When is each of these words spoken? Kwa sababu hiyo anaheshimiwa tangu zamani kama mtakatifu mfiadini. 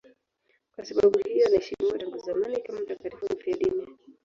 Kwa 0.75 0.85
sababu 0.85 1.19
hiyo 1.19 1.47
anaheshimiwa 1.47 1.97
tangu 1.99 2.17
zamani 2.17 2.61
kama 2.61 2.79
mtakatifu 2.81 3.25
mfiadini. 3.25 3.87